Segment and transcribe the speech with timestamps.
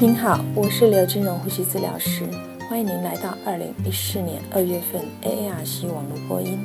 [0.00, 2.24] 您好，我是刘金荣呼吸治疗师，
[2.70, 6.64] 欢迎您来到二零一四年二月份 AARC 网络播音。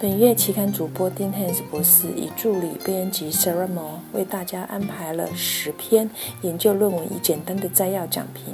[0.00, 6.08] 本月期刊主播丁汉斯博士以助理编辑 Sarah Mo 为大家安排了十篇
[6.40, 8.44] 研究论文，以简单的摘要讲评。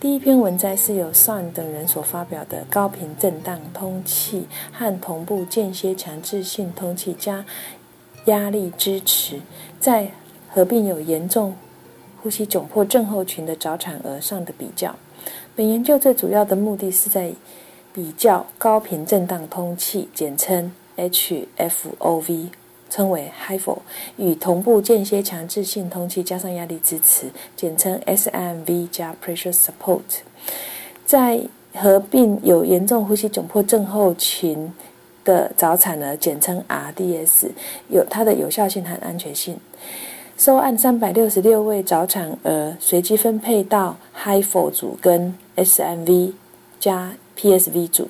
[0.00, 7.44] 第一篇文摘是由 Sun 等人所发表的高频震荡通气和同步间歇强制性通气加
[8.24, 9.42] 压力支持，
[9.78, 10.12] 在
[10.48, 11.54] 合并有严重
[12.24, 14.96] 呼吸窘迫症候群的早产儿上的比较。
[15.54, 17.30] 本研究最主要的目的是在
[17.92, 22.48] 比较高频震荡通气，简称 HFOV，
[22.88, 23.76] 称为 HIFO，
[24.16, 30.00] 与同步间歇强制性通气加上压力支持，简称 SIMV 加 Pressure Support，
[31.04, 31.42] 在
[31.74, 34.72] 合并有严重呼吸窘迫症候群
[35.26, 37.50] 的早产儿，简称 RDS，
[37.90, 39.58] 有它的有效性和安全性。
[40.36, 46.32] 收案三百六十六位早产儿随机分配到 HIFO 组跟 SMV
[46.80, 48.08] 加 PSV 组，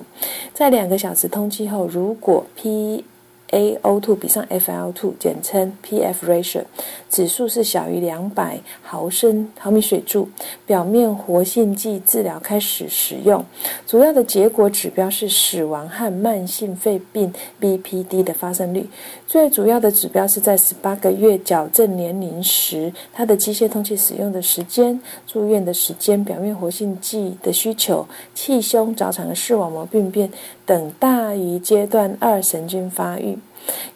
[0.51, 3.05] 在两个小时通气后，如果 P
[3.51, 6.63] A O2 比上 F L2，简称 PF ratio
[7.09, 10.27] 指数是小于两百毫升毫米水柱，
[10.65, 13.45] 表面活性剂治疗开始使用。
[13.87, 18.89] 主要的结果指标是死亡和慢性肺病 BPD 的发生率。
[19.27, 30.29] 最主要的指标是在十八个月矫正年龄时，它的机械通气使用的时间、住院的时间、表面活性剂的需求、气胸、早产的视网膜病变
[30.65, 33.37] 等大于阶段二神经发育。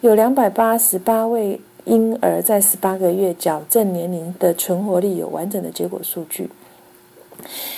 [0.00, 6.50] 有两百八十八位婴儿在十八个月矫正年龄的存活率有完整的结果数据。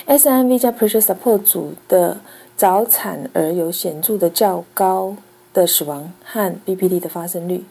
[0.07, 2.19] SIV 加 Pressure Support 组的
[2.57, 5.17] 早产儿有显著的较高。
[5.53, 7.65] 的死亡和 BPD 的发生率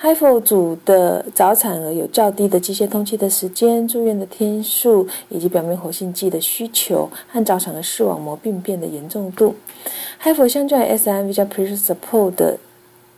[0.00, 9.54] ，HIFO 组的早产儿有较低的机械通气的时间、住院的天数以及表面活性剂的需求和早产儿视网膜病变的严重度。
[10.22, 12.58] HIFO 相较于 SIV 加 Pressure Support 的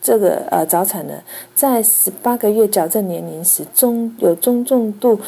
[0.04, 1.15] 这个呃早产呢，
[1.54, 5.19] 在十八个月矫正年龄时中有中重度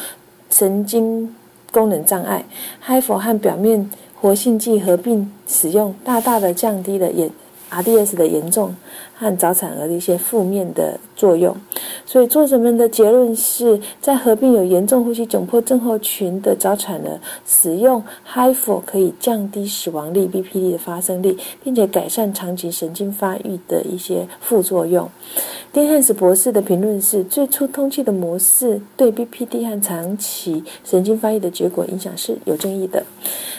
[0.51, 1.35] 神经
[1.71, 2.45] 功能障碍
[2.85, 3.89] ，HIFO 和表面
[4.21, 7.27] 活性剂合并使用，大大的降低了眼。
[7.69, 8.75] RDS 的严重
[9.15, 11.55] 和早产儿的一些负面的作用，
[12.05, 25.09] 所以作者们的结论是在合并有严重呼吸窘迫症候群的早产儿使用 HIFO 可以降低死亡率、BPD 的发生率，并且改善长期神经发育的一些副作用。
[25.73, 33.03] 丁汉斯博士的评论是：最初通气的模式对 BPD 和长期神经发育的结果影响是有争议的。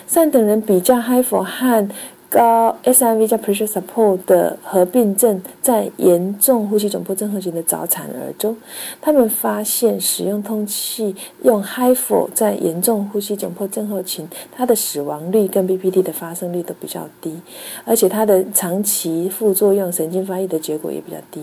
[0.07, 1.89] 上等人比较 HIFO 和
[2.31, 8.55] 高 SIV 加 Pressure Support 的合并症在严重呼吸窘迫症候群的早产儿中，
[9.01, 17.35] 他们发现使用通气用 HIFO 在严重呼吸窘迫症候群，它的死亡率跟 BPD 的发生率都比较低，
[17.87, 21.43] 而且它的长期副作用神经发育的结果也比较低。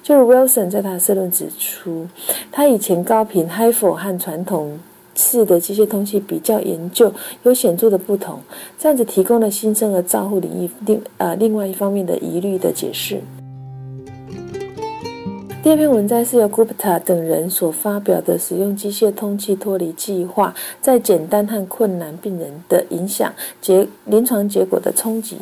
[0.00, 2.06] 就是 Wilson 在他的社论指出，
[2.52, 4.78] 他以前高频 HIFO 和传统
[5.20, 8.40] 式的机械通气比较研究有显著的不同，
[8.78, 13.20] 这样子提供了新生儿照护领域另呃另外一方面的疑虑的解释。
[15.62, 25.36] 第二篇文章是由 Gupta 等人所发表的使用机械通气脱离计划在简单和困难病人的影响结临床结果的冲击。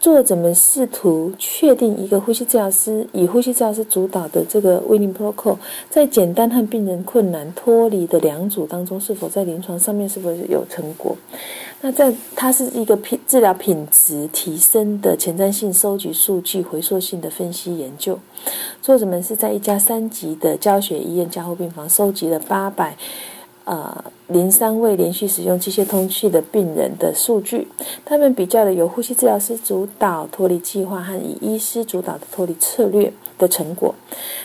[0.00, 5.58] 作者们试图确定一个呼吸治疗师以呼吸治疗师主导的这个 Winning Protocol
[5.90, 11.14] 在简单和病人困难脱离的两组当中，是否在临床上面是否有成果？
[11.82, 18.18] 那在它是一个品治疗品质提升的前瞻性收集数据回溯性的分析研究。
[18.80, 22.96] 作者们是在一家三级的教学医院加护病房收集了八百。
[23.70, 27.68] 呃，零三位连续使用机械通气的病人的数据，
[28.04, 33.94] 他们比较的有呼吸治疗师主导脱离计划和以医师主导的脱离策略的成果。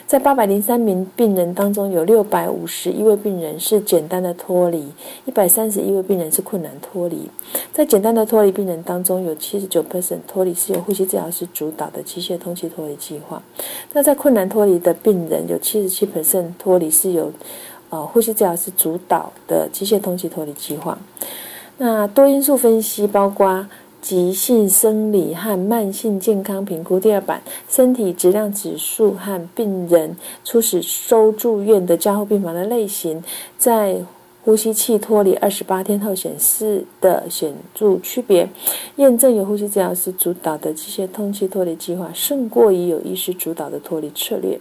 [0.06, 4.86] 在八百零三名病人当中，有六百五十一位病人是简单的脱离，
[5.26, 7.28] 一百三十一位病人是困难脱离。
[7.74, 13.42] 在简单的脱离病人当中，有七十九 percent 脱离是由呼吸治疗师主导的机械通气脱离计划。
[13.92, 17.32] 那在困难脱离的病人，有七十七 percent 脱离是由
[17.96, 20.98] 哦，呼吸治疗是主导的机械通气脱离计划。
[21.78, 23.68] 那多因素分析包括
[24.02, 33.24] 急性生理和慢性健康评估第二版、身体质量指数和病人初始收住院的加护病房的类型，
[33.58, 33.98] 在
[34.46, 38.48] 呼吸器脱离二十八天后显示的显著区别，
[38.98, 44.60] 验证由呼吸治疗师主导的机械通气脱离计划胜过于有医师主导的脱离策略。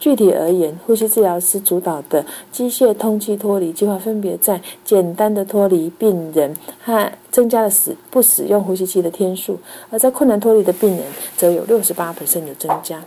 [0.00, 6.52] 具体而言，呼吸治疗师主导的机械通气脱离计划分别在简单的脱离病人
[6.84, 9.56] 和增加了使不使用呼吸器的天数，
[9.90, 11.04] 而在困难脱离的病人
[11.36, 12.42] 则有六十八的增
[12.82, 13.00] 加。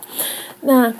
[0.62, 0.90] 那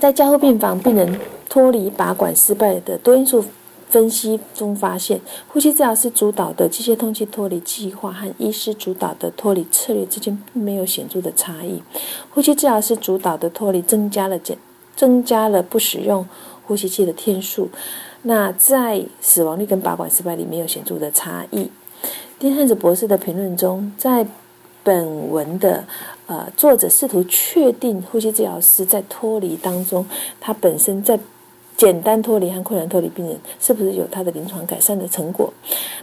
[0.00, 1.20] 在加护病房病人
[1.50, 3.44] 脱离拔管失败的多因素。
[3.90, 11.82] 分析中发现，呼吸治疗师主导的机械通气脱离计划和医师主导的脱离策略之间并没有显著的差异。
[12.30, 14.58] 呼吸治疗师主导的脱离增加了减，
[14.94, 16.26] 增加了不使用
[16.66, 17.70] 呼吸器的天数。
[18.22, 21.70] 那在死亡率跟拔管失败率没有显著的差异。
[22.38, 24.26] 丁汉子博士的评论中，在
[24.84, 25.84] 本文的
[26.26, 30.06] 呃作者试图确定呼吸治疗师在脱离当中，
[30.38, 31.18] 他本身在。
[31.78, 35.50] 简单脱离和困难脱离病人是不是有他的临床改善的成果？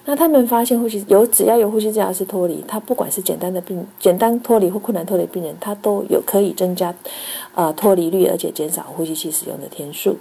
[0.05, 6.95] 那他们发现呼吸有只要有呼吸治疗师脱离，他不管是简单的病、简单脱离或困难脱离病人，他都有可以增加
[7.53, 10.17] 呃脱离率，而且减少呼吸器使用的天数。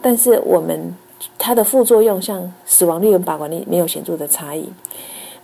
[0.00, 0.94] 但是我们
[1.38, 4.66] 它的副作用，像死亡率跟拔管率没有显著的差异。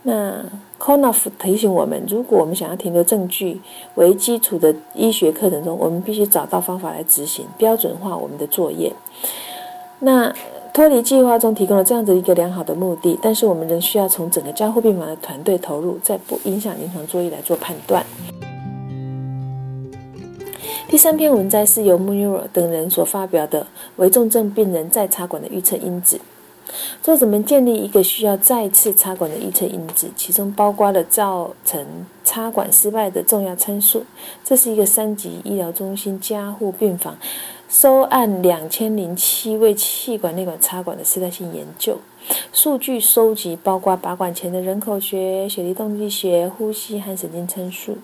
[0.08, 0.40] 那
[0.78, 3.60] Konoff 提醒我们，如果我们想要停留证据
[3.96, 8.92] 为基础的医学课程中，我们必须找到方法来执行标准化我们的作业。
[9.98, 10.32] 那
[10.72, 18.06] 脱离计划中提供了这样的一个良好的目的，但是我们仍需要从整个加护病房的团队投入，在不影响临床作业来做判断。
[20.88, 23.66] 第三篇文摘是由 Munro 等人所发表的
[23.96, 26.20] 为重症病人在插管的预测因子。
[27.02, 31.84] 作者们建立一个需要再次插管的预测因子，其中包括了造成
[32.24, 34.04] 插管失败的重要参数。
[34.44, 37.16] 这是一个三级医疗中心加护病房
[37.68, 41.98] 收案两千零七位气管内管插管的时代性研究。
[42.52, 47.96] 数据收集包括拔管前的人口学、血液动力学、呼吸和神经参数。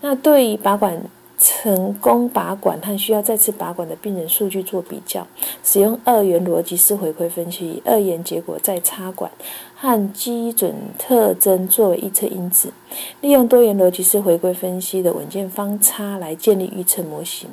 [0.00, 1.02] 那对于拔管。
[1.42, 5.26] 成功拔管和需要再次拔管的病人数据做比较，
[5.64, 9.28] 使用二元逻辑式回馈分析，二元结果再插管
[9.74, 12.72] 和基准特征作为预测因子，
[13.20, 17.50] 利用多元逻辑式回归分析的稳健方差来建立预测模型。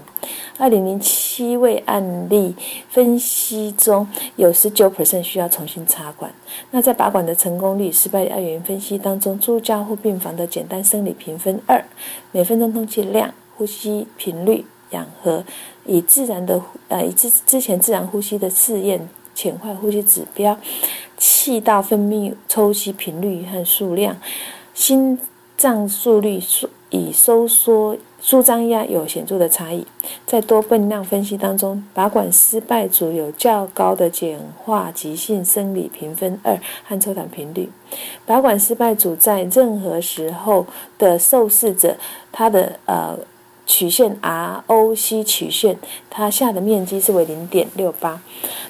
[0.60, 2.56] 二零零七位案例
[2.90, 6.32] 分析中有十九 percent 需要重新插管。
[6.70, 11.84] 那在拔管的成功率、失败二元分析当中，住加护病房的简单生理评分二，
[12.32, 13.34] 每分钟通气量。
[13.60, 15.44] 呼吸频率、氧合，
[15.86, 20.58] 以自然的呃，以之之前自然呼吸的试验浅化呼吸指标，
[21.18, 24.16] 气道分泌抽吸频率和数量，
[24.74, 25.20] 心
[25.58, 29.86] 脏速率收以收缩舒张压有显著的差异。
[30.26, 36.58] 在多变量分析当中，拔管失败组有较高的简化急性生理评分二
[36.88, 37.70] 和抽痰频率。
[38.26, 40.66] 拔管失败组在任何时候
[40.98, 41.98] 的受试者，
[42.32, 43.20] 他的呃。
[43.70, 45.78] 曲线 ROC 曲线，
[46.10, 48.20] 它下的面积是为零点六八。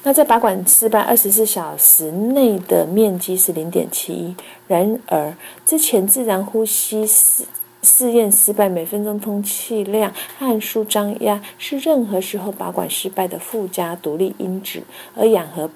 [0.04, 4.36] 那在拔管失败二十四小时内的面积是零点七一。
[4.68, 5.34] 然而，
[5.66, 7.46] 之前自然呼吸试
[7.82, 14.84] 试验失败，每分钟通气量和舒张压是任何时候拔管失败的附加独立因子，
[15.16, 15.70] 而氧合。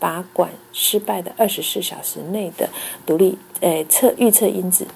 [0.00, 2.66] 拔管失败的二十四小时内的
[3.04, 4.86] 独立诶测预测因子，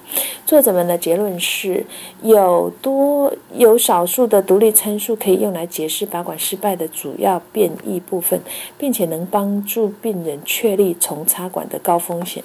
[0.45, 1.85] 作者们的结论是
[2.21, 8.41] 有多有少数的独立参数可以用来解释拔管失败的主要变异部分，
[8.77, 12.43] 并且能帮助病人确立重插管的高风险。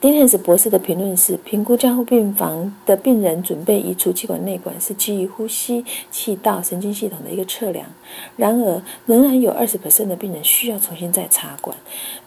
[0.00, 7.86] 丁汉斯博士的评论是：评估加护病房的病人准备移除气管内管是基于呼吸、气道、神经系统的一个测量。
[8.36, 11.76] 然而，仍然有二十的病人需要重新再插管。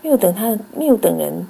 [0.01, 1.45] 缪等他缪等人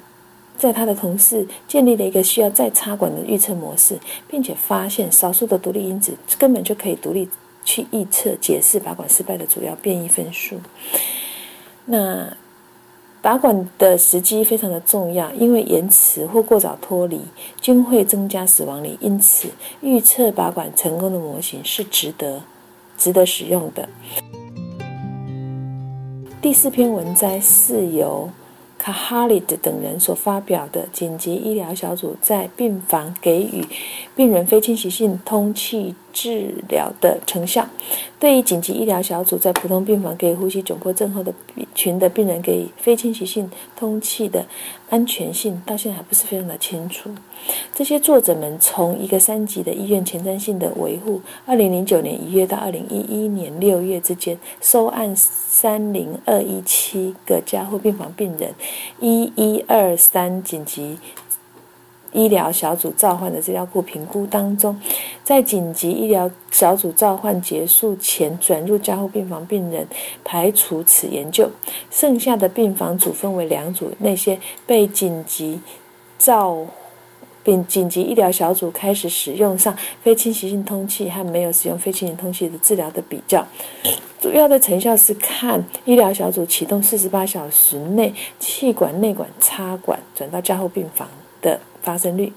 [0.56, 7.28] 在他的同事建立了一个需要再插管的预测模式，并且发现少数的独立因子根本就可以独立
[7.64, 10.56] 去预测解释拔管失败的主要变异分数。
[11.84, 12.32] 那。
[13.24, 17.18] 拔管的时机非常的重要，因为延迟或过早脱离
[17.58, 19.48] 均会增加死亡率，因此
[19.80, 22.42] 预测拔管成功的模型是值得
[22.98, 23.88] 值得使用的。
[26.42, 28.28] 第四篇文摘是由
[28.84, 33.66] 卡哈里的等人所发表的紧急医疗小组在病房给予
[34.14, 37.68] 病人非侵袭性通气治疗的成效。
[38.18, 41.34] 对于紧急医疗小组在普通病房给呼吸窘迫症候的
[41.74, 44.46] 群的病人给非侵袭性通气的
[44.88, 47.10] 安全性，到现在还不是非常的清楚。
[47.74, 58.54] 这些作者们从一个三级的医院前瞻性的维护，二零零九年一月到二零一一年六月之间收案三零二一七个加护病房病人，
[59.00, 60.96] 一一二三紧急。
[62.14, 64.80] 医疗小组召唤的资料库评估当中，
[65.22, 69.86] 在紧急医疗小组召唤结束前转入加护病房病人
[70.24, 71.50] 排除此研究，
[71.90, 75.60] 剩下的病房组分为两组：那些被紧急
[76.16, 76.64] 召
[77.42, 83.44] 并紧急医疗小组开始使用上非侵袭性通气和没有使用非侵袭通气的治疗的比较。
[84.20, 91.06] 主要的成效是看医疗小组启动四十八小时内气管内管插管转到加护病房。
[91.84, 92.32] 发生率，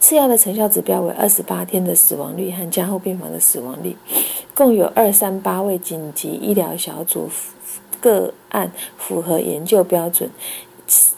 [0.00, 3.94] 次要的成效指标为二十八天的死亡率和加护病房的死亡率，
[4.54, 7.28] 共有二三八位紧急医疗小组
[8.00, 10.28] 个案符合研究标准，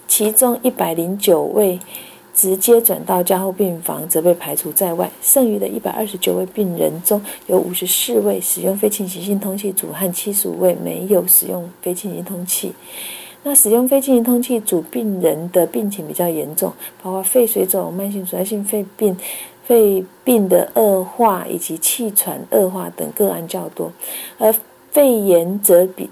[0.09, 1.79] 其中一百零九位
[2.35, 12.73] 直接转到加护病房则被排除在外，剩余的一百二十九位病人中有五十四位使用非侵袭性通气组和七十五位没有使用非侵袭通气。
[13.49, 19.17] 那使用非进行通气组病人的病情比较严重，包括肺水肿、慢性阻塞性肺病、
[19.63, 23.93] 肺病的恶化以及气喘恶化等个案较多，
[24.37, 24.53] 而
[24.91, 26.11] 肺炎则比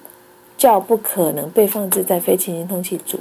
[0.57, 3.19] 较不可能被放置在非进行通气组。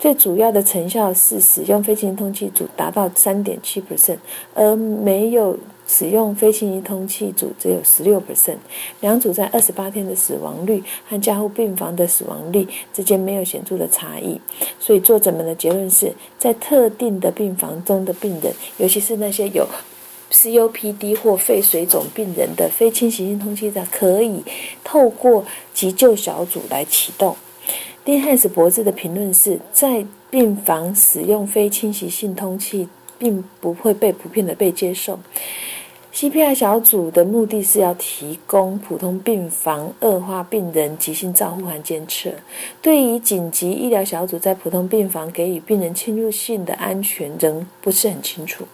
[0.00, 4.18] 最主要的成效是使用非进行通气组达到三点七 percent，
[4.52, 5.56] 而没有。
[5.86, 8.56] 使用非侵袭通气组只有十六 percent，
[9.00, 14.40] 两组在二十八天的死亡率和加护病房的死亡率之间没有显著的差异。
[14.80, 19.66] 所以作者们的结论是在特定的病房中的病人，尤其是那些有
[20.30, 24.42] COPD 或肺水肿病人的非侵袭性通气的，可以
[24.82, 27.36] 透过急救小组来启动。
[28.04, 32.88] 丁汉斯博士的评论是在病房使用非侵袭性通气
[33.18, 35.18] 并不会被普遍的被接受。
[36.12, 42.30] CPR 小组的目的是要提供普通病房恶化病人急性照护和监测。
[42.80, 48.64] 对于紧急医疗小组在普通病房给予病人侵入性的安全仍不是很清楚。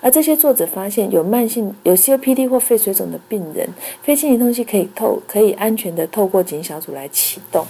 [0.00, 3.68] 而这些作者发现，有慢性有 COPD 或肺水肿的病人，
[4.04, 7.66] 非侵袭通气可以透可以安全的透过紧急小组来启动。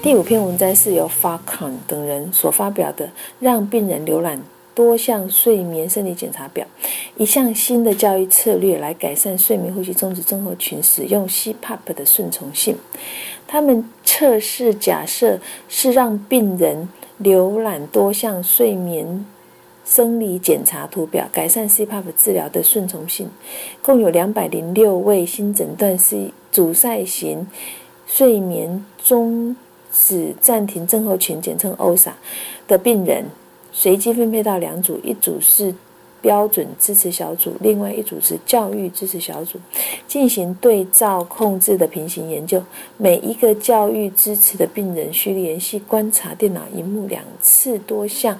[0.00, 4.40] 第五篇文章是由法康等人所发表的，让病人浏览。
[4.72, 6.64] 多项睡眠生理检查表，
[7.16, 12.76] 一项新的教育策略来改善睡眠呼吸中止综合群使用 CPAP 的顺从性。
[13.48, 15.36] 他们测试假设
[15.68, 16.88] 是让病人
[17.20, 19.26] 浏览多项睡眠
[19.84, 23.28] 生理检查图表，改善 CPAP 治疗的顺从性。
[23.82, 27.44] 共有两百零六位新诊断是阻塞型
[28.06, 29.56] 睡眠中
[30.00, 32.12] 止暂停症候群（简称 OSA）
[32.66, 33.24] 的病人。
[33.72, 35.74] 随机分配到两组，一组是
[36.20, 39.58] 标准支持小组，另外一组是教育支持小组，
[40.06, 42.62] 进行对照控制的平行研究。
[42.96, 48.38] 每一个教育支持的病人需连续观察电脑荧幕两次多项。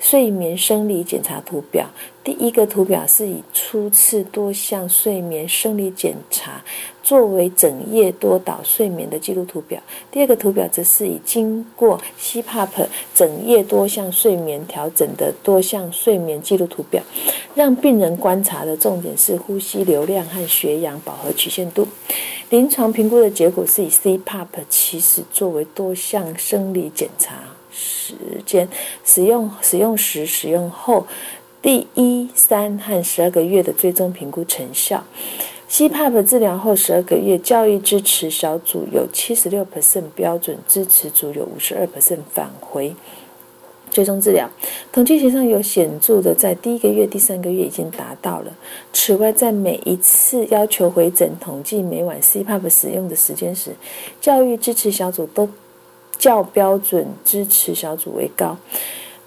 [0.00, 1.84] 睡眠生理检查图表，
[2.22, 6.62] 第一个图表是以初次多项睡眠生理检查
[7.08, 17.02] 作为整夜多导睡眠的记录图表，第二个图表则是以经过 CPAP 整夜多项睡眠调整的多项睡眠记录图表。
[17.54, 21.88] 让病人观察的重点是呼吸流量和血氧饱和曲线度。
[22.50, 27.36] 临床评估的结果是以 CPAP 其实作为多项生理检查。
[27.72, 28.68] 时间
[29.02, 31.06] 使用使用时使用后
[31.62, 35.02] 第一三和十二个月的追踪评估成效。
[35.70, 42.94] CPAP 治疗后十二个月，教育支持小组有七十六 percent 标准支持组有五十二 percent 返回
[43.90, 44.48] 追踪治疗。
[44.90, 48.52] 统计学上有显著的，在第一个月、第三个月已经达到了。
[48.92, 53.72] 此外，在每一次要求回诊统计每晚 CPAP 使用的时间时，
[54.20, 55.48] 教育支持小组都。
[56.18, 58.56] 较标准支持小组为高。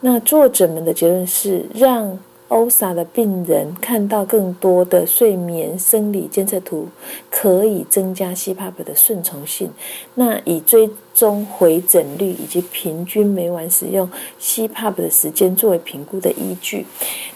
[0.02, 2.20] 那作者们的结论是，让
[2.52, 6.86] OSA 的病人看到更多的睡眠生理监测图，
[7.30, 9.72] 可以增加 CPAP 的顺从性。
[10.16, 14.10] 那以追踪回诊率以及平均每晚使用
[14.42, 16.86] CPAP 的时间作为评估的依据。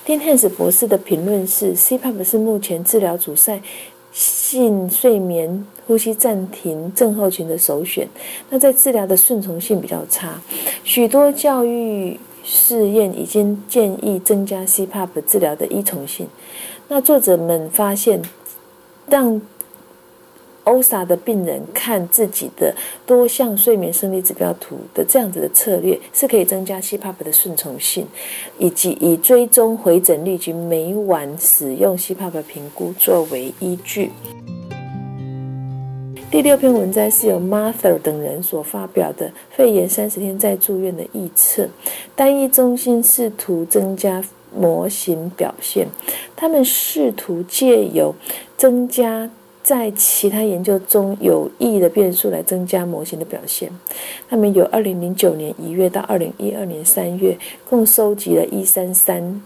[0.04, 3.62] 丁汉斯博士的评论是：CPAP 是目前治疗阻塞。
[4.12, 8.08] 性睡眠呼吸暂停症候群的首选，
[8.50, 10.40] 那在治疗的顺从性比较差。
[10.86, 16.28] 许多教育试验已经建议增加 CPAP 治疗的依从性。
[16.88, 18.22] 那作者们发现，
[19.08, 19.42] 让
[20.64, 22.74] OSA 的病人看自己的
[23.06, 28.08] 多项睡眠生理指标图的这样子的策略，是可以增加 CPAP 的顺从性，
[28.60, 34.12] 以及以追踪回诊率及每晚使用 CPAP 评估作为依据。
[36.36, 41.66] 第六篇文摘是由 Martha 等人所发表的肺炎三十天再住院的预测，
[42.14, 44.22] 单一中心试图增加
[44.54, 45.88] 模型表现，
[46.36, 48.14] 他们试图借由
[48.58, 49.30] 增加。
[49.64, 53.72] 在其他研究中有益的变数来增加模型的表现。
[54.30, 57.36] 他们由二零零九年一月到二零一二年三月，
[57.70, 59.42] 共收集了一三三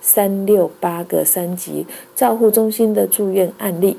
[0.00, 3.96] 三六八个三级照护中心的住院案例。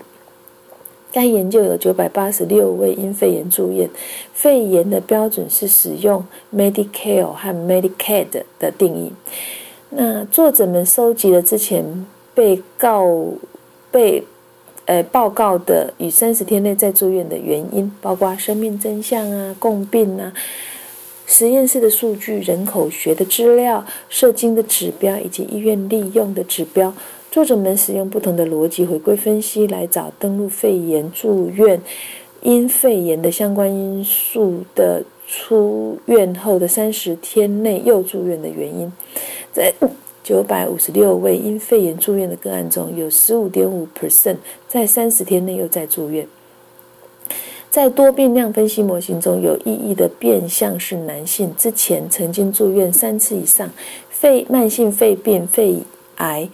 [1.12, 3.90] 该研究有九百八十六位因肺炎住院。
[4.34, 6.26] 肺炎的标准是使用
[6.56, 9.12] Medicare 和 Medicaid 的定义。
[9.90, 13.06] 那作者们收集了之前被告
[13.92, 14.24] 被。
[14.86, 20.34] 呃，报告的与三十天内再住院的原因，包括生命真相啊、共病啊、
[21.28, 26.92] 实验室的数据、人口学的资料、射精的指标以及医院利用的指标。
[27.32, 31.82] 作者们使用不同的逻辑回归分析来找登录肺炎住院
[32.42, 38.92] 因肺炎的相关因素的出院后的三十天内又住院的原因，
[39.54, 39.74] 在。
[40.22, 44.36] 九百五十六位因肺炎住院的个案中，有十五点五 percent
[44.68, 46.28] 在三十天内又在住院。
[47.72, 53.72] 在多变量分析模型中有意义的变相是男性之前曾经住院三次以上，
[54.12, 55.80] 肺慢性肺病、肺
[56.18, 56.48] 癌，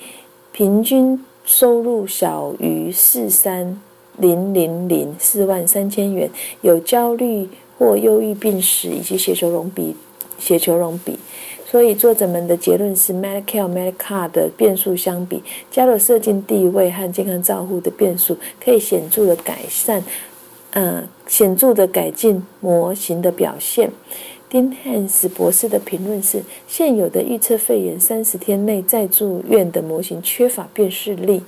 [0.55, 3.77] 平均收入小于四三
[4.17, 6.29] 零零零四万三千元，
[6.61, 9.93] 有焦虑或忧郁病史以及血球容比
[10.39, 11.19] 血球容比。
[11.65, 20.01] 所以作者们的结论是，Medicare、Medicare 的变数相比，加入射精地位和健康照护的变数，可以显著的改善，
[20.71, 23.91] 呃，显著的改进模型的表现。
[24.55, 31.43] 丁汉斯博士的评论是：现有的预测肺炎三十天内再住院的模型缺乏辨识力。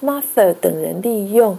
[0.00, 1.58] Martha 等人利用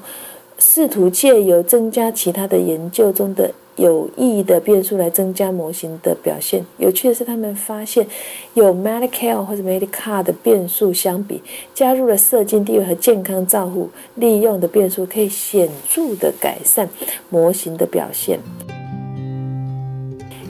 [0.57, 3.51] 试图借由增加其他的研究中的。
[3.75, 6.63] 有意义的变数来增加模型的表现。
[6.77, 8.07] 有趣的是，他们发现
[8.53, 11.41] 有 Medicare 或者 Medicare 的变数相比，
[11.73, 16.87] 加入了射精地位和健康照护利用的变数，可以显著的改善
[17.29, 18.39] 模型的表现。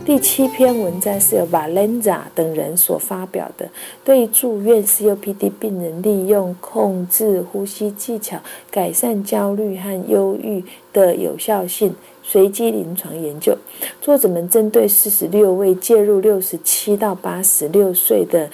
[0.06, 3.70] 第七篇文章是由 Valenza 等人所发表的，
[4.04, 8.38] 对住院 COPD 病人利用控制呼吸技巧
[8.70, 10.62] 改善焦虑和忧郁
[10.92, 11.96] 的有效性。
[12.22, 13.58] 随机临床研究，
[14.02, 18.50] 作者们针对四十六位介入六十七到八十六岁的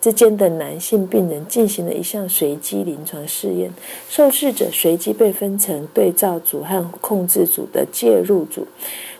[0.00, 3.70] 之间的男性病人进行了一项随机临床试验。
[4.08, 8.66] 受试者随机被分成对照组和控制组的介入组。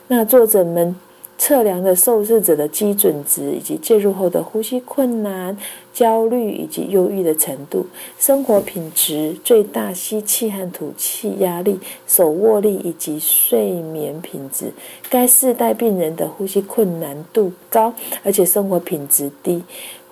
[0.07, 0.95] 那作者们。
[1.37, 5.55] 测量了受试者的基准值，以及介入后的呼吸困难、
[5.93, 7.85] 焦虑以及忧郁的程度、
[8.17, 14.71] 生活品质、最大吸气和吐气压力、手握力以及睡眠品质。
[15.09, 17.93] 该世代病人的呼吸困难度高，
[18.23, 19.61] 而且生活品质低。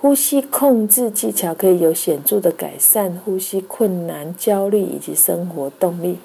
[0.03, 6.17] 呼吸控制技巧可以有显著的改善呼吸困难、焦虑以及生活动力。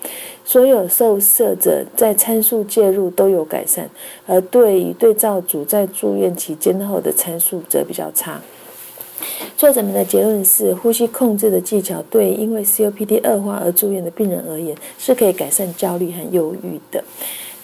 [0.45, 3.89] 所有受试者在参数介入都有改善，
[4.27, 8.41] 而对于对照组在住院期间后的参数则比较差。
[9.57, 17.05] 作者们的结论是，呼吸控制的技巧对因为 COPD 恶化而住院的病人而言是可以改善焦虑和忧郁的。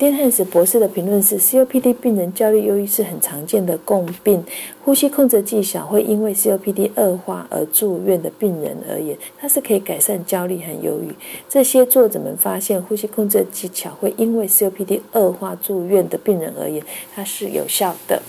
[0.05, 4.45] 丁汉斯博士的评论是：COPD 病人焦虑、忧郁是很常见的共病。
[4.85, 11.11] 呼吸控制技巧会因为 COPD 恶化而住院的病人而言，它是可以改善焦虑和忧郁。
[11.49, 18.21] 这些作者们发现，呼吸控制技巧会因为 COPD 恶化住院的病人而言，它是有效的。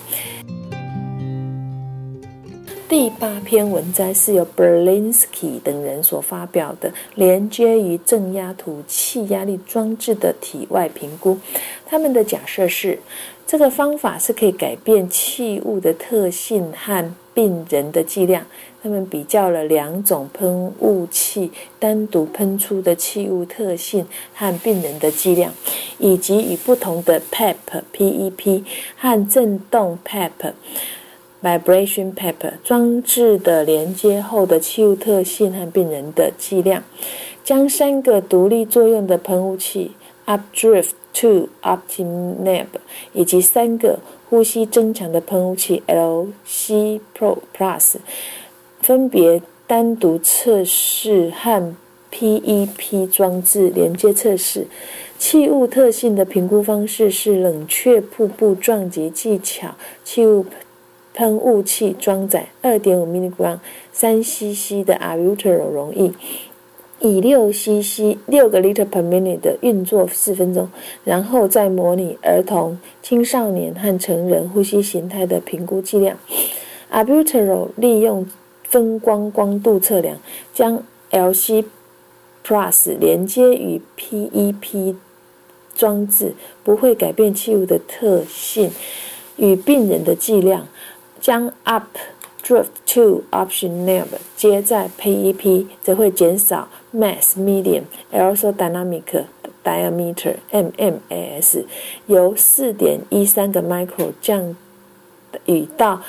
[2.88, 11.36] 第八篇文摘是由 Berlinski 等人所发表的，连接于正压吐气压力装置的体外评估。
[11.84, 13.00] 他们的假设是，
[13.44, 18.46] 这个方法是可以改变气雾的特性和病人的剂量。
[18.80, 25.52] 他们比较了两种喷雾器单独喷出的气雾特性和病人的剂量，
[25.98, 28.62] 以及与不同的 PEP（PEP）
[28.96, 30.52] 和振动 PEP。
[31.46, 36.82] Vibration paper 装置的连接后的气雾特性和病人的剂量，
[37.44, 39.92] 将三个独立作用的喷雾器
[40.26, 42.66] Updrift、to Optineb
[43.12, 47.94] 以及三个呼吸增强的喷雾器 LC Pro Plus，
[48.80, 51.76] 分别单独测试和
[52.10, 54.66] PEP 装置连接测试。
[55.18, 59.74] 气雾特性的评估方式是冷却瀑布撞击技巧。
[60.04, 60.44] 气雾
[61.16, 63.58] 喷雾器装载2.5 mg
[63.90, 66.12] 三 cc 的 albuterol 溶液。
[67.00, 70.68] 以六 cc 六个 liter per minute 的运作四分钟，
[71.04, 76.16] 然后再模拟儿童、青少年和成人呼吸形态的评估剂量。
[76.92, 78.26] Albuterol 利用
[78.62, 80.18] 分光光度测量，
[80.54, 81.64] 将 LC
[82.44, 84.94] Plus 连接与 PEP
[85.74, 88.70] 装置，不会改变气雾的特性
[89.36, 90.66] 与病人的剂量。
[91.26, 91.98] 将 Up
[92.40, 96.68] Drift to Option Nab 接在 PEP，则会减少。
[96.94, 99.24] mass medium, also dynamic
[99.64, 101.66] diameter M M A S，
[102.06, 104.54] 由4.13个 micro 降
[105.46, 106.00] 与到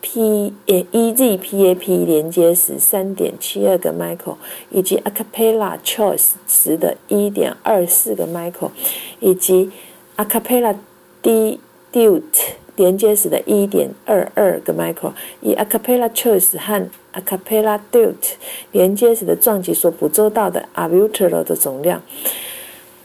[0.00, 4.36] P EZPAP 连接时3.72个 micro，
[4.70, 8.70] 以及 Acapella Choice 时的1.24个 micro，
[9.18, 9.72] 以及
[10.16, 10.76] Acapella
[11.20, 12.61] diute。
[12.82, 18.32] 连接时的1.22个 micro，以 Acapella Choice 和 Acapella Dute
[18.72, 22.02] 连接时的撞击所捕捉到的 a b u t e r o 的总量，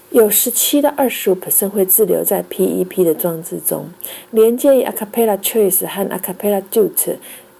[0.09, 3.85] 有17到25%会滞留在 PEP 的装置中。
[4.31, 7.17] 连接以 Acapella Choice 和 Acapella Dute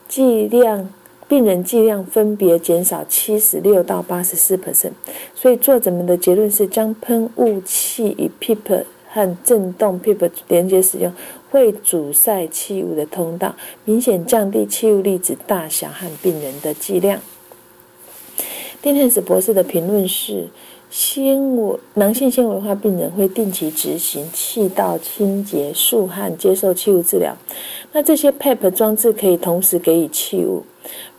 [0.08, 0.89] 剂量，
[1.27, 4.89] 病人剂量分别减少76到84%。
[5.36, 11.13] 所以作者们的结论是，将喷雾器与 PEP 和振动 PEP 连接使用。
[11.49, 13.55] 会阻塞气雾的通道，
[13.86, 17.19] 明显降低气雾粒子大小和病人的剂量。
[18.81, 20.47] 丁汉斯博士的评论是：
[20.89, 27.36] 纤维囊性纤维化病人会定期执行气道清洁、漱汗、接受气雾治疗。
[27.91, 30.63] 那这些 PEP 装置可以同时给予气雾。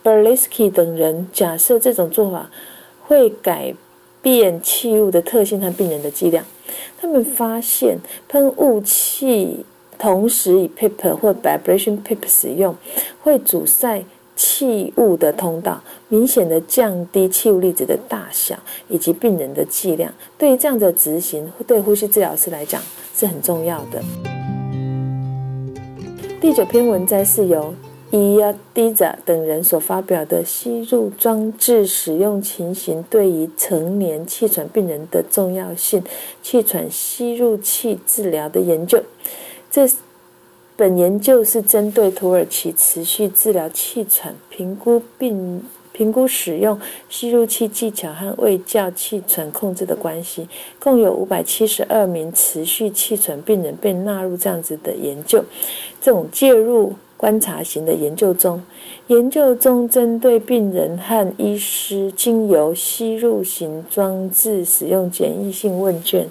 [0.03, 2.49] Berlisky 等人假设这种做法
[3.01, 3.73] 会改
[4.21, 6.45] 变气雾的特性和病人的剂量。
[6.99, 9.65] 他们发现喷雾器。
[9.99, 12.75] 同时以 PEP 或 vibration PEP 使用，
[13.21, 14.03] 会阻塞
[14.35, 18.57] 气雾的通道，明显的降低气雾粒子的大小
[18.87, 20.11] 以及病人的剂量。
[20.37, 22.81] 对于这样的执行，对呼吸治疗师来讲
[23.13, 24.01] 是很重要的。
[26.39, 27.73] 第九篇文摘是由
[28.11, 36.01] 伊亚迪扎等人所发表的吸入装置使用情形对于成年气喘病人的重要性
[36.41, 39.03] 气喘吸入器治疗的研究。
[39.71, 39.89] 这
[40.75, 46.79] 本研究是针对土耳其持续治疗气喘，评估并评估使用
[47.09, 50.47] 吸入器技巧和胃教气喘控制的关系。
[50.79, 55.43] 共有五百七十二名持续气喘病人被纳入这样子的研究。
[56.01, 58.63] 这种介入观察型的研究中，
[59.07, 66.25] 研究中针对病人和医师经由吸入型装置使用简易性问卷，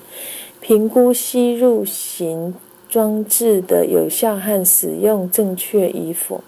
[0.62, 2.54] 评估吸入型。
[2.88, 6.42] 装置的有效和使用正确与否，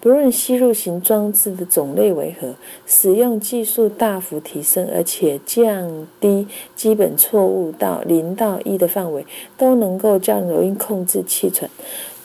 [0.00, 2.54] 不论吸入型装置的种类为何，
[2.86, 6.46] 使用技术大幅提升，而且降低
[6.76, 9.24] 基本错误到零到一的范围，
[9.56, 11.68] 都能够较容易控制气喘。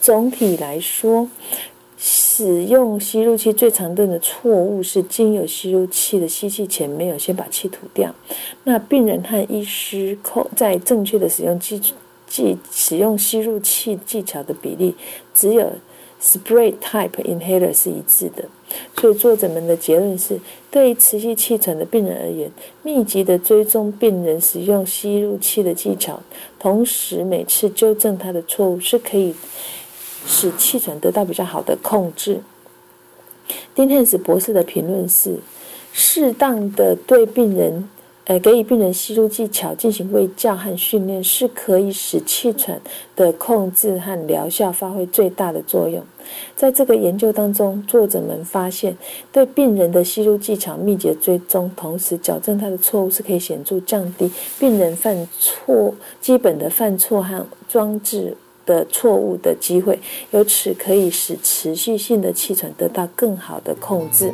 [0.02, 1.30] 总体来说，
[1.98, 8.14] 使用吸入器最常见的错误是经有吸入器的吸气前没有先把气吐掉。
[8.66, 10.18] 那病人和医师
[10.54, 11.58] 在正确的使用
[12.34, 14.96] 即使用吸入器技巧的比例，
[15.36, 15.72] 只有
[16.20, 18.44] spray type inhaler 是一致的。
[19.00, 20.40] 所以作者们的结论是：
[20.72, 26.20] 对于持续气喘的病人而言，密集的追踪病人使用吸入器的技巧，
[26.58, 29.36] 同时每次纠正他的错误，是可以
[30.26, 32.42] 使气喘得到比较好的控制。
[33.76, 35.38] 丁汉斯博士的评论是：
[35.92, 37.88] 适当的对病人。
[38.26, 42.80] 呃，给予病人吸入技巧进行喂教和训练，是可以使气喘
[43.18, 46.02] 的控制和疗效发挥最大的作用。
[46.56, 48.96] 在这个研究当中，作者们发现，
[49.32, 60.00] 对病人的吸入技巧密集追踪，同时矫正他的错误，是可以显著降低病人犯错、基本的犯错和装置的错误的机会，
[60.32, 64.32] 由此可以使持续性的气喘得到更好的控制。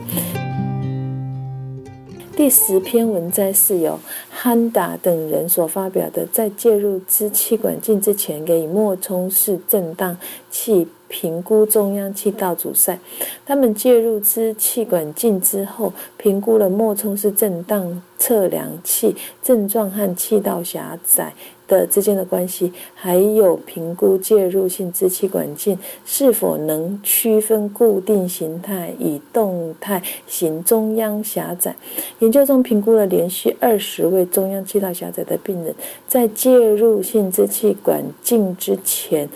[2.40, 4.00] 第十篇文摘是由
[4.30, 10.16] 汉达等人所发表的，在介入支气管镜之前，给予脉冲式震荡
[10.50, 12.98] 器评估中央气道阻塞。
[13.46, 21.34] 他们介入支气管镜之后，评估了脉冲式震荡测量器症状和气道狭窄。
[21.70, 31.74] 的之间的关系，还有评估介入性支气管镜是否能区分固定形态与动态型中央狭窄。
[32.18, 35.74] 研究中评估了连续二十位中央气道狭窄的病人，
[36.08, 39.30] 在介入性支气管镜之前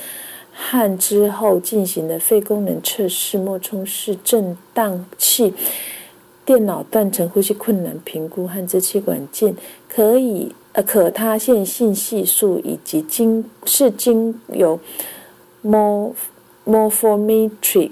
[0.52, 5.54] 和之后进行的肺功能测试，脉冲式震荡器、
[6.43, 9.56] 电脑断层呼吸困难评估和支气管镜
[9.88, 10.52] 可以。
[10.73, 14.79] 呃，可塌陷性系数以及经是经由
[16.65, 17.91] morphometric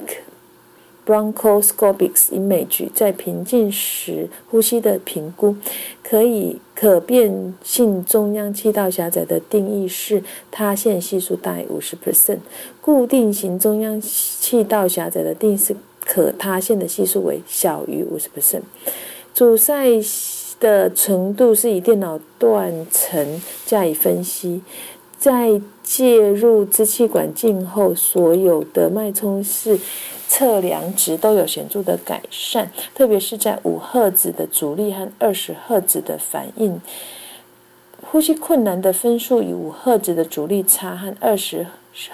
[1.06, 5.56] bronchoscopic image 在平静时呼吸的评估，
[6.04, 12.40] 可以可变性中央气道狭窄的定义是塌陷系数大于五十 percent，
[12.82, 18.62] 固定型中央气道狭窄的定义是可塌陷的系数为小于五十 percent，
[19.36, 20.02] 阻塞。
[20.62, 24.62] 的程度是以电脑断层加以分析，
[25.18, 29.78] 在介入支气管镜后，所有的脉冲式
[30.28, 36.80] 测量值都有显著的改善，特别是在五赫兹的阻力和二十赫兹的反应。
[38.04, 41.66] 呼吸困难的分数与五赫兹的阻力差和二十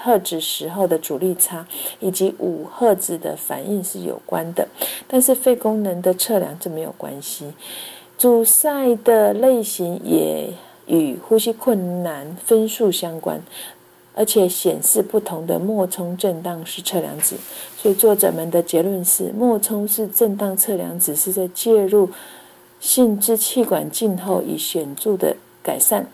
[0.02, 1.66] 赫兹时候的阻力差
[2.00, 4.66] 以及五赫兹的反应是有关的，
[5.06, 7.52] 但是肺功能的测量这没有关系。
[8.18, 10.52] 阻塞的类型也
[10.86, 13.40] 与呼吸困难分数相关，
[14.12, 17.36] 而且显示不同的脉冲震荡式测量值。
[17.76, 22.10] 所以作者们的结论是，脉冲式震荡测量只是在介入
[22.80, 26.04] 性支气管镜后以显著的改善。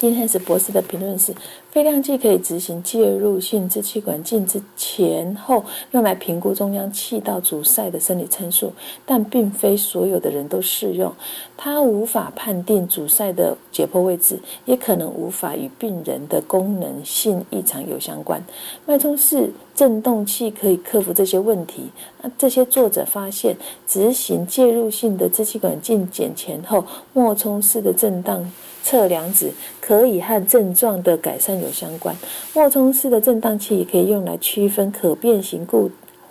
[0.00, 1.34] 因汉斯博士的评论是。
[1.76, 8.72] 肺量计可以执行介入性支气管镜之前后，用来评估中央气道阻塞的生理参数，
[9.04, 11.12] 但并非所有的人都适用。
[11.54, 18.42] 它无法判定阻塞的解剖位置，也可能无法与病人的功能性异常有相关。
[18.86, 21.90] 脉冲式振动器可以克服这些问题。
[22.22, 23.54] 那这些作者发现，
[23.86, 26.82] 执行介入性的支气管镜检前后
[27.12, 28.50] 脉冲式的震荡
[28.86, 31.66] 测量值，可以和症状的改善有。
[31.72, 32.14] 相关，
[32.54, 35.90] 脉冲式的振荡器也可以用来区分可变形固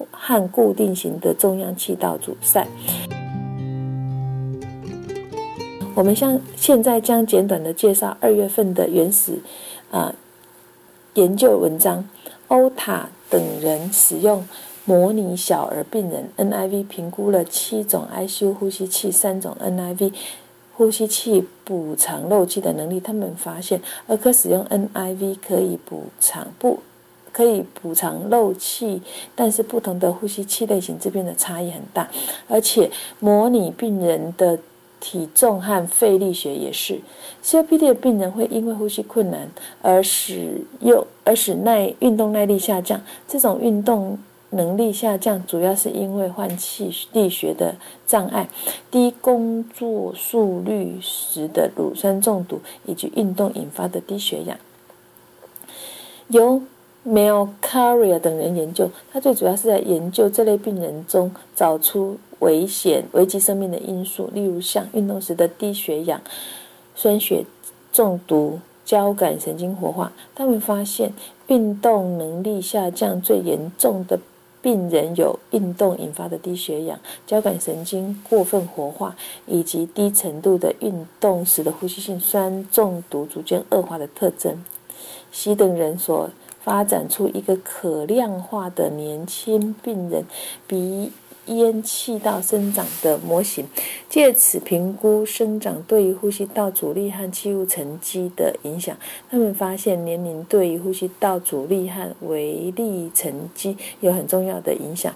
[0.09, 2.65] 和固定型的中央气道阻塞。
[5.93, 9.33] 我们像现在将简短的介绍二月份的原始
[9.91, 10.15] 啊
[11.15, 12.07] 研究文章。
[12.47, 14.47] 欧塔等人使用
[14.85, 20.13] 模拟小儿病人 NIV 评估了七种 ICU 呼吸器，三种 NIV。
[20.77, 26.79] 呼吸器补偿漏气的能力，他们发现儿科使用 NIV 可以补偿不，
[27.31, 29.01] 可以补偿漏气，
[29.33, 32.09] 但是不同的呼吸器类型这边的差异很大，
[32.49, 34.59] 而且模拟病人的
[34.99, 36.99] 体重和肺力学也是。
[37.41, 39.49] COPD 的病人会因为呼吸困难
[39.81, 44.19] 而使用而使耐运动耐力下降，这种运动。
[44.55, 47.75] 能力下降主要是因为换气力学的
[48.07, 48.49] 障碍、
[48.89, 54.57] 低工作速率时的乳酸中毒以及运动引发的低血氧。
[56.29, 56.61] 由
[57.05, 66.21] Mel Carrier 等人研究，他最主要是在研究这类病人中找出危险、危及生命的因素，例如像运动时的低血氧、
[66.95, 67.45] 酸血
[67.91, 70.11] 中毒、交感神经活化。
[70.33, 71.11] 他们发现，
[71.47, 74.19] 运动能力下降最严重的。
[74.65, 84.63] 病人有运动引发的低血氧、交感神经过分活化以及低程度的运动时的呼吸性酸中毒逐渐恶化的特征。
[85.31, 86.31] 西等人所
[86.63, 90.25] 发展出一个可量化的年轻病人
[90.65, 91.11] 比。
[91.47, 93.65] 咽气道生长的模型，
[94.09, 98.95] 借此评估生长对于呼吸道阻力和气雾沉积的影响。
[99.29, 105.13] 他们发现年龄对于呼吸道阻力和微粒沉积有很重要的影响。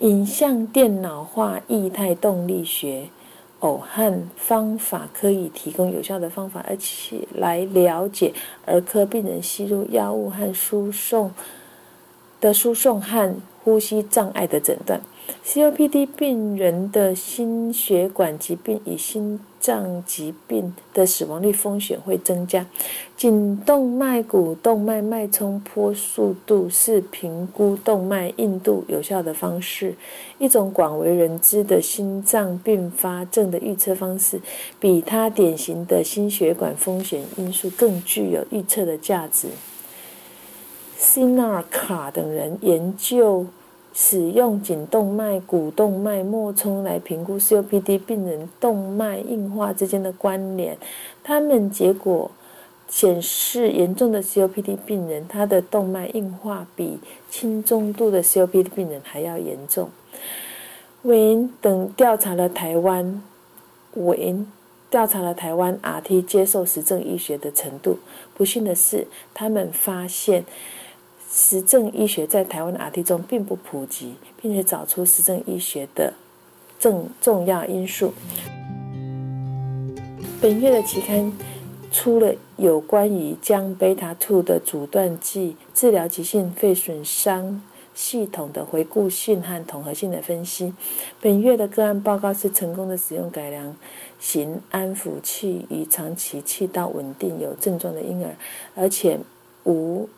[0.00, 3.08] 影像电脑化液态动力学
[3.58, 8.32] 偶和方法可以提供有效的方法，而且来了解
[8.64, 11.30] 儿科病人吸入药物和输送
[12.40, 14.98] 的输送和呼吸障碍的诊断。
[15.44, 22.66] COPD 病人的心血管疾病与心脏疾病的死亡率风险会增加。
[23.16, 29.94] 颈动脉股动脉脉冲波速度是评估动脉硬度有效的方式。
[30.38, 34.40] 一种广为人知的心脏并发症的预测方式，
[34.78, 39.48] 比他典型的心血管风险因素更具有预测的价值。
[40.98, 43.46] Sinar 卡等人研究
[43.92, 50.78] 使用颈动脉、股动脉脉冲来评估 COPD 病人动脉硬化之间的关联。
[51.24, 52.30] 他们结果
[52.88, 59.90] 显示，严重的 COPD 病人他的动脉硬化比轻中度的 COPD 病人还要严重。
[61.02, 63.22] 韦恩等调查了台湾，
[63.94, 64.46] 韦恩
[64.88, 67.98] 调查了台湾 RT 接受实证医学的程度。
[68.34, 70.44] 不幸的是，他们发现。
[71.32, 76.12] 实证医学在台湾的 RT 中并不普及，并且找出实证医学的
[76.80, 78.12] 重重要因素。
[80.40, 81.32] 本月的期刊
[81.92, 87.62] 出了有关于将贝塔2的阻断剂治疗急性肺损伤
[87.94, 90.74] 系统的回顾性和统合性的分析。
[91.20, 93.76] 本月的个案报告是成功的使用改良
[94.18, 98.34] 型安抚器与长期气道稳定有症状的婴儿，
[98.74, 99.16] 而且
[99.62, 100.08] 无。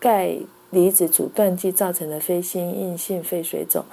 [0.00, 0.36] 钙
[0.70, 3.84] 离子阻断剂造成的非心因性肺水肿，